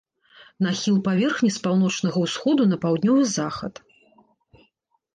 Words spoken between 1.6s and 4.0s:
паўночнага ўсходу на паўднёвы захад.